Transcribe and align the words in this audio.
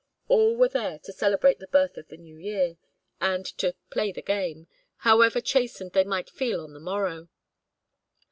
All 0.27 0.55
were 0.57 0.67
there 0.67 0.97
to 0.97 1.13
celebrate 1.13 1.59
the 1.59 1.67
birth 1.67 1.95
of 1.95 2.07
the 2.07 2.17
New 2.17 2.35
Year, 2.35 2.77
and 3.19 3.45
to 3.59 3.75
"play 3.91 4.11
the 4.11 4.23
game," 4.23 4.65
however 5.05 5.39
chastened 5.39 5.91
they 5.91 6.03
might 6.03 6.27
feel 6.31 6.61
on 6.63 6.73
the 6.73 6.79
morrow. 6.79 7.29